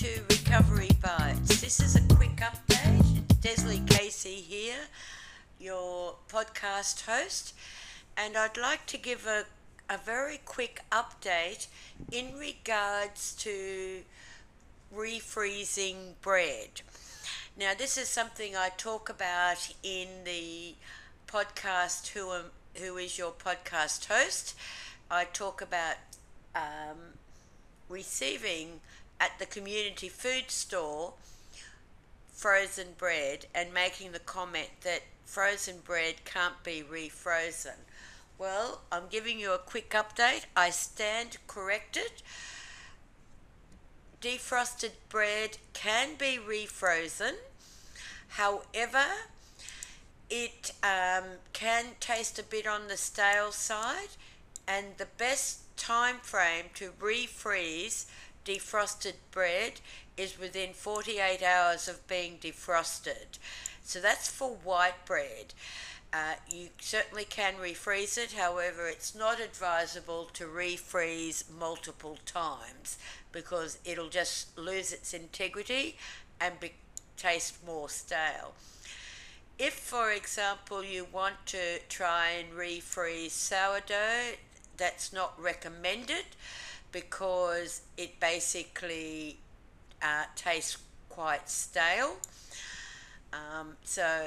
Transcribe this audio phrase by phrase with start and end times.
[0.00, 1.60] to Recovery Bites.
[1.60, 3.20] This is a quick update.
[3.42, 4.86] Desley Casey here,
[5.58, 7.52] your podcast host,
[8.16, 9.44] and I'd like to give a,
[9.90, 11.66] a very quick update
[12.10, 14.00] in regards to
[14.96, 16.80] refreezing bread.
[17.58, 20.76] Now, this is something I talk about in the
[21.28, 22.44] podcast Who, Am,
[22.76, 24.54] Who is Your Podcast Host.
[25.10, 25.96] I talk about
[26.54, 27.18] um,
[27.90, 28.80] receiving
[29.20, 31.12] at the community food store
[32.32, 37.76] frozen bread and making the comment that frozen bread can't be refrozen.
[38.38, 40.46] Well, I'm giving you a quick update.
[40.56, 42.22] I stand corrected.
[44.22, 47.34] Defrosted bread can be refrozen.
[48.28, 49.04] However,
[50.30, 54.16] it um, can taste a bit on the stale side,
[54.66, 58.06] and the best time frame to refreeze
[58.44, 59.80] defrosted bread
[60.16, 63.38] is within 48 hours of being defrosted.
[63.82, 65.54] So that's for white bread.
[66.12, 72.98] Uh, you certainly can refreeze it, however, it's not advisable to refreeze multiple times
[73.30, 75.96] because it'll just lose its integrity
[76.40, 76.72] and be,
[77.16, 78.54] taste more stale.
[79.56, 84.36] If, for example, you want to try and refreeze sourdough,
[84.76, 86.24] that's not recommended
[86.92, 89.38] because it basically
[90.02, 92.16] uh, tastes quite stale.
[93.32, 94.22] Um, so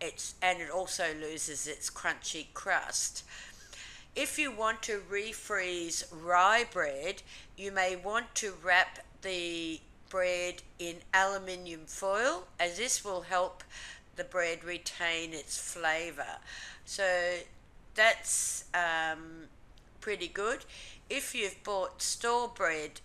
[0.00, 3.24] it's and it also loses its crunchy crust.
[4.14, 7.22] If you want to refreeze rye bread,
[7.56, 13.64] you may want to wrap the bread in aluminium foil, as this will help
[14.16, 16.38] the bread retain its flavour.
[16.84, 17.38] So
[17.94, 19.48] that's um,
[20.04, 20.66] pretty good.
[21.08, 23.00] If you've bought store bread,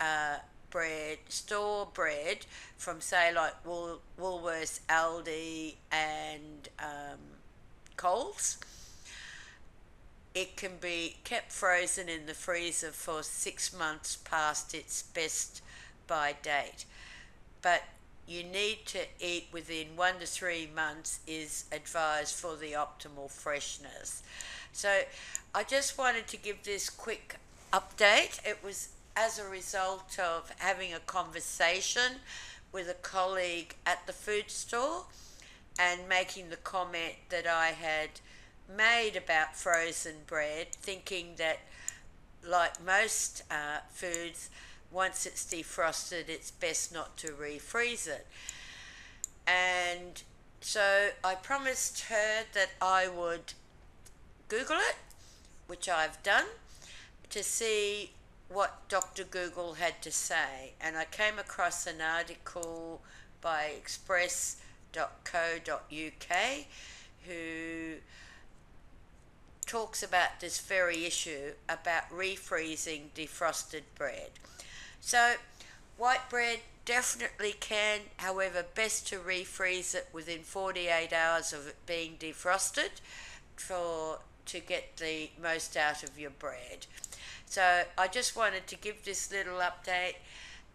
[0.00, 0.38] uh,
[0.70, 2.46] bread, store bread
[2.78, 7.18] from say like Wool, Woolworths, Aldi, and um,
[7.98, 8.56] Coles,
[10.34, 15.60] it can be kept frozen in the freezer for six months past its best
[16.06, 16.86] by date.
[17.60, 17.82] But
[18.26, 24.22] you need to eat within one to three months is advised for the optimal freshness.
[24.72, 25.00] So
[25.54, 27.36] I just wanted to give this quick
[27.72, 28.44] update.
[28.44, 32.20] It was as a result of having a conversation
[32.72, 35.04] with a colleague at the food store
[35.78, 38.20] and making the comment that I had
[38.74, 41.58] made about frozen bread, thinking that,
[42.46, 44.48] like most uh, foods,
[44.92, 48.26] once it's defrosted, it's best not to refreeze it.
[49.46, 50.22] And
[50.60, 53.54] so I promised her that I would
[54.48, 54.96] Google it,
[55.66, 56.46] which I've done,
[57.30, 58.12] to see
[58.48, 59.24] what Dr.
[59.24, 60.74] Google had to say.
[60.80, 63.00] And I came across an article
[63.40, 64.56] by express.co.uk
[67.26, 67.94] who
[69.64, 74.30] talks about this very issue about refreezing defrosted bread.
[75.02, 75.34] So,
[75.98, 82.16] white bread definitely can, however, best to refreeze it within 48 hours of it being
[82.18, 83.00] defrosted
[83.56, 86.86] for to get the most out of your bread.
[87.46, 90.14] So I just wanted to give this little update.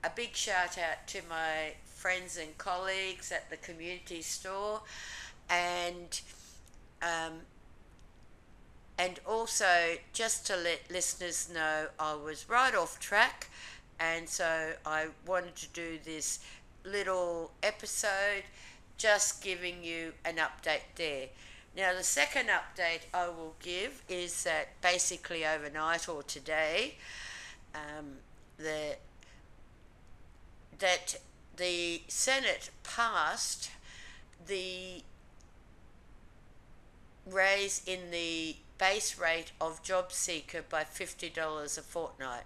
[0.03, 4.81] A big shout out to my friends and colleagues at the community store,
[5.49, 6.21] and
[7.01, 7.39] um,
[8.97, 13.49] and also just to let listeners know I was right off track,
[14.00, 16.40] and so I wanted to do this
[16.84, 18.44] little episode,
[18.97, 21.28] just giving you an update there.
[21.75, 26.96] Now, the second update I will give is that basically overnight or today,
[27.75, 28.18] um,
[28.57, 28.96] the,
[30.80, 31.19] that
[31.57, 33.69] the Senate passed
[34.47, 35.03] the
[37.30, 42.44] raise in the base rate of job seeker by $50 a fortnight.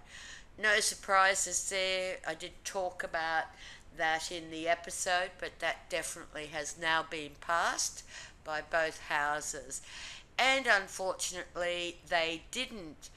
[0.58, 2.18] No surprises there.
[2.26, 3.44] I did talk about
[3.96, 8.04] that in the episode, but that definitely has now been passed
[8.44, 9.82] by both houses.
[10.38, 13.10] And unfortunately, they didn't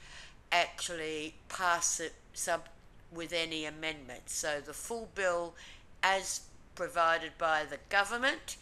[0.52, 2.68] actually pass it sub
[3.12, 4.34] with any amendments.
[4.34, 5.54] So the full bill,
[6.02, 6.42] as
[6.74, 8.56] provided by the government,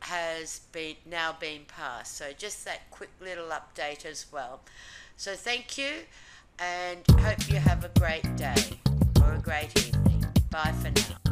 [0.00, 2.16] has been now been passed.
[2.16, 4.60] So just that quick little update as well.
[5.16, 6.04] So thank you,
[6.58, 8.80] and hope you have a great day
[9.22, 10.24] or a great evening.
[10.50, 11.25] Bye for now.